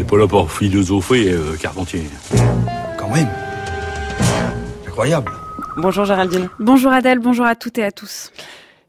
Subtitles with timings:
[0.00, 2.04] n'est pas là pour philosopher, euh, Carpentier.
[2.98, 3.28] Quand même.
[4.86, 5.30] Incroyable.
[5.76, 6.48] Bonjour Géraldine.
[6.58, 8.32] Bonjour Adèle, bonjour à toutes et à tous.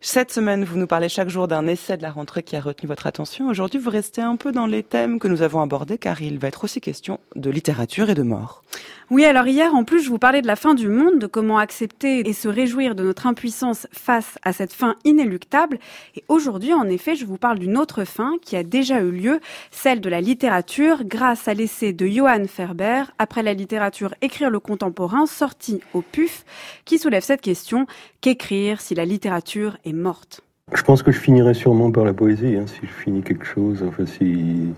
[0.04, 2.88] Cette semaine, vous nous parlez chaque jour d'un essai de la rentrée qui a retenu
[2.88, 3.50] votre attention.
[3.50, 6.48] Aujourd'hui, vous restez un peu dans les thèmes que nous avons abordés car il va
[6.48, 8.64] être aussi question de littérature et de mort.
[9.12, 11.58] Oui, alors hier, en plus, je vous parlais de la fin du monde, de comment
[11.58, 15.80] accepter et se réjouir de notre impuissance face à cette fin inéluctable.
[16.16, 19.42] Et aujourd'hui, en effet, je vous parle d'une autre fin qui a déjà eu lieu,
[19.70, 24.62] celle de la littérature, grâce à l'essai de Johann Ferber, après la littérature Écrire le
[24.62, 26.46] contemporain, sorti au PUF,
[26.86, 27.88] qui soulève cette question,
[28.22, 30.42] qu'écrire si la littérature est morte
[30.74, 33.84] Je pense que je finirai sûrement par la poésie, hein, si je finis quelque chose,
[33.88, 34.74] enfin si,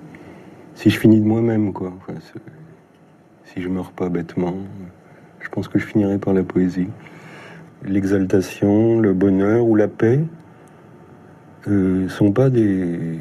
[0.76, 1.94] si je finis de moi-même, quoi.
[3.46, 4.56] Si je meurs pas bêtement,
[5.40, 6.88] je pense que je finirai par la poésie.
[7.84, 10.24] L'exaltation, le bonheur ou la paix
[11.68, 13.20] euh, sont pas des.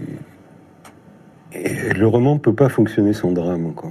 [1.53, 3.75] Le roman peut pas fonctionner sans drame.
[3.75, 3.91] Quoi.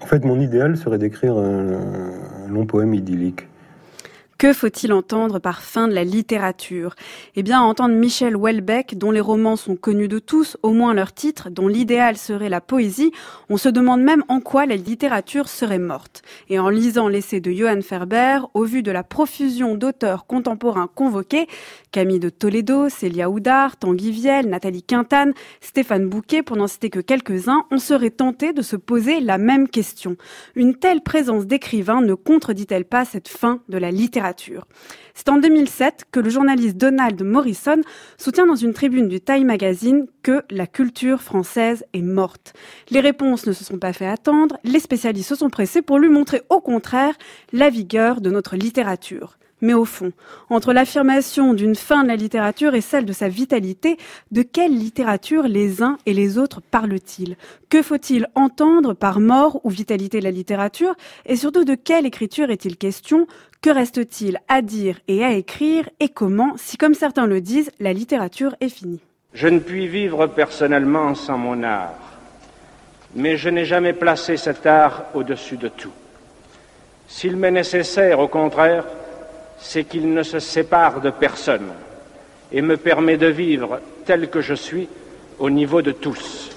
[0.00, 3.46] En fait, mon idéal serait d'écrire un long poème idyllique.
[4.38, 6.94] Que faut-il entendre par fin de la littérature?
[7.34, 11.12] Eh bien, entendre Michel Houellebecq, dont les romans sont connus de tous, au moins leur
[11.12, 13.10] titre, dont l'idéal serait la poésie,
[13.48, 16.22] on se demande même en quoi la littérature serait morte.
[16.48, 21.48] Et en lisant l'essai de Johann Ferber, au vu de la profusion d'auteurs contemporains convoqués,
[21.90, 27.00] Camille de Toledo, Célia Houdard, Tanguy Viel, Nathalie Quintane, Stéphane Bouquet, pour n'en citer que
[27.00, 30.16] quelques-uns, on serait tenté de se poser la même question.
[30.54, 34.27] Une telle présence d'écrivains ne contredit-elle pas cette fin de la littérature?
[35.14, 37.80] C'est en 2007 que le journaliste Donald Morrison
[38.16, 42.52] soutient dans une tribune du Time Magazine que la culture française est morte.
[42.90, 46.08] Les réponses ne se sont pas fait attendre, les spécialistes se sont pressés pour lui
[46.08, 47.14] montrer au contraire
[47.52, 49.38] la vigueur de notre littérature.
[49.60, 50.12] Mais au fond,
[50.50, 53.96] entre l'affirmation d'une fin de la littérature et celle de sa vitalité,
[54.30, 57.36] de quelle littérature les uns et les autres parlent-ils?
[57.68, 60.94] Que faut-il entendre par mort ou vitalité de la littérature?
[61.26, 63.26] Et surtout, de quelle écriture est-il question?
[63.60, 65.88] Que reste-t-il à dire et à écrire?
[65.98, 69.00] Et comment, si comme certains le disent, la littérature est finie.
[69.34, 71.98] Je ne puis vivre personnellement sans mon art,
[73.14, 75.92] mais je n'ai jamais placé cet art au-dessus de tout.
[77.08, 78.84] S'il m'est nécessaire, au contraire,
[79.60, 81.70] c'est qu'il ne se sépare de personne
[82.52, 84.88] et me permet de vivre tel que je suis
[85.38, 86.50] au niveau de tous.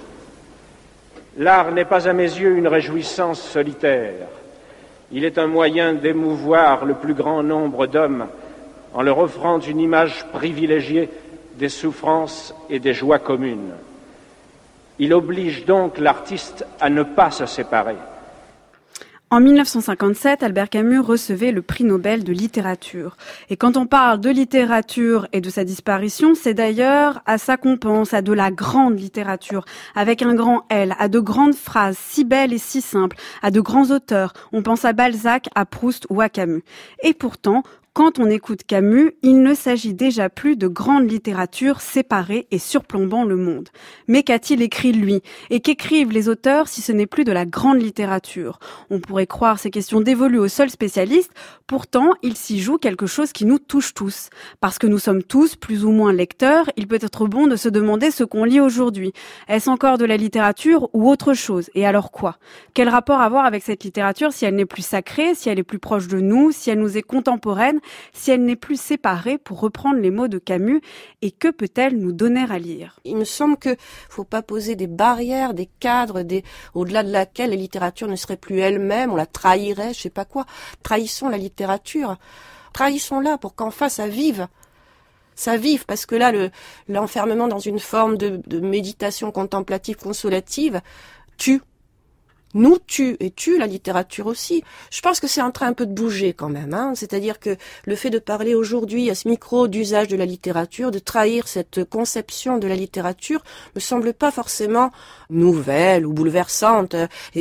[1.37, 4.27] L'art n'est pas à mes yeux une réjouissance solitaire.
[5.11, 8.27] Il est un moyen d'émouvoir le plus grand nombre d'hommes
[8.93, 11.09] en leur offrant une image privilégiée
[11.55, 13.73] des souffrances et des joies communes.
[14.99, 17.95] Il oblige donc l'artiste à ne pas se séparer.
[19.33, 23.15] En 1957, Albert Camus recevait le prix Nobel de littérature.
[23.49, 27.77] Et quand on parle de littérature et de sa disparition, c'est d'ailleurs à ça qu'on
[27.77, 29.63] pense, à de la grande littérature,
[29.95, 33.61] avec un grand L, à de grandes phrases si belles et si simples, à de
[33.61, 34.33] grands auteurs.
[34.51, 36.65] On pense à Balzac, à Proust ou à Camus.
[37.01, 37.63] Et pourtant,
[37.93, 43.25] quand on écoute Camus, il ne s'agit déjà plus de grande littérature séparée et surplombant
[43.25, 43.67] le monde.
[44.07, 45.21] Mais qu'a-t-il écrit lui?
[45.49, 48.59] Et qu'écrivent les auteurs si ce n'est plus de la grande littérature?
[48.89, 51.33] On pourrait croire ces questions dévolues aux seuls spécialistes,
[51.67, 54.29] pourtant il s'y joue quelque chose qui nous touche tous.
[54.61, 57.67] Parce que nous sommes tous plus ou moins lecteurs, il peut être bon de se
[57.67, 59.11] demander ce qu'on lit aujourd'hui.
[59.49, 61.69] Est-ce encore de la littérature ou autre chose?
[61.75, 62.37] Et alors quoi?
[62.73, 65.79] Quel rapport avoir avec cette littérature si elle n'est plus sacrée, si elle est plus
[65.79, 67.80] proche de nous, si elle nous est contemporaine?
[68.13, 70.81] Si elle n'est plus séparée, pour reprendre les mots de Camus,
[71.21, 72.99] et que peut-elle nous donner à lire?
[73.03, 73.75] Il me semble que
[74.09, 76.43] faut pas poser des barrières, des cadres, des
[76.73, 80.25] au-delà de laquelle la littérature ne serait plus elle-même, on la trahirait, je sais pas
[80.25, 80.45] quoi.
[80.83, 82.17] Trahissons la littérature,
[82.73, 84.47] trahissons-la pour qu'en face ça vive.
[85.35, 86.51] Ça vive parce que là le
[86.87, 90.81] l'enfermement dans une forme de, de méditation contemplative consolative
[91.37, 91.61] tue
[92.53, 94.63] nous tue et tue la littérature aussi.
[94.91, 96.73] Je pense que c'est en train un peu de bouger quand même.
[96.73, 96.93] Hein.
[96.95, 100.99] C'est-à-dire que le fait de parler aujourd'hui à ce micro d'usage de la littérature, de
[100.99, 103.43] trahir cette conception de la littérature,
[103.75, 104.91] me semble pas forcément
[105.29, 106.95] nouvelle ou bouleversante.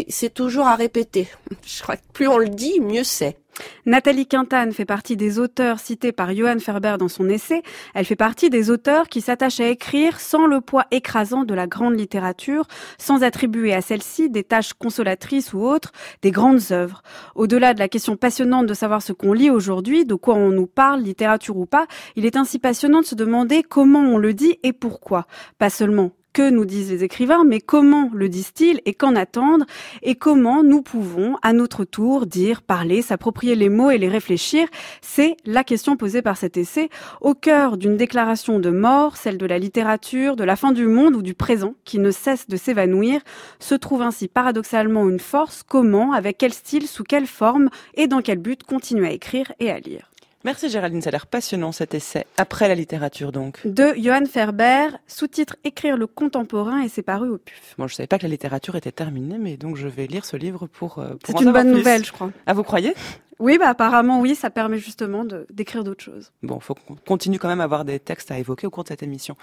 [0.09, 1.29] C'est toujours à répéter.
[1.67, 3.37] Je crois que plus on le dit, mieux c'est.
[3.87, 7.63] Nathalie Quintane fait partie des auteurs cités par Johann Ferber dans son essai.
[7.95, 11.67] Elle fait partie des auteurs qui s'attachent à écrire sans le poids écrasant de la
[11.67, 12.67] grande littérature,
[12.99, 15.93] sans attribuer à celle-ci des tâches consolatrices ou autres,
[16.23, 17.03] des grandes œuvres.
[17.35, 20.67] Au-delà de la question passionnante de savoir ce qu'on lit aujourd'hui, de quoi on nous
[20.67, 21.87] parle, littérature ou pas,
[22.17, 25.27] il est ainsi passionnant de se demander comment on le dit et pourquoi.
[25.59, 29.65] Pas seulement que nous disent les écrivains, mais comment le disent-ils et qu'en attendre
[30.03, 34.69] et comment nous pouvons à notre tour dire, parler, s'approprier les mots et les réfléchir?
[35.01, 36.89] C'est la question posée par cet essai
[37.21, 41.17] au cœur d'une déclaration de mort, celle de la littérature, de la fin du monde
[41.17, 43.21] ou du présent qui ne cesse de s'évanouir,
[43.59, 45.63] se trouve ainsi paradoxalement une force.
[45.63, 49.71] Comment, avec quel style, sous quelle forme et dans quel but continuer à écrire et
[49.71, 50.11] à lire?
[50.43, 52.25] Merci Géraldine, ça a l'air passionnant cet essai.
[52.39, 53.61] Après la littérature donc.
[53.67, 57.75] De Johan Ferber, sous-titre Écrire le contemporain et c'est paru au PUF.
[57.77, 60.39] Bon, je savais pas que la littérature était terminée, mais donc je vais lire ce
[60.39, 62.31] livre pour, euh, pour C'est une bonne nouvelle, je crois.
[62.47, 62.95] Ah, vous croyez?
[63.39, 66.31] Oui, bah apparemment oui, ça permet justement d'écrire d'autres choses.
[66.43, 68.89] Bon, faut qu'on continue quand même à avoir des textes à évoquer au cours de
[68.89, 69.35] cette émission.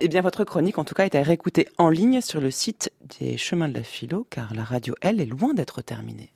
[0.00, 2.92] Eh bien, votre chronique, en tout cas, est à réécouter en ligne sur le site
[3.20, 6.32] des Chemins de la Philo, car la radio, elle, est loin d'être terminée.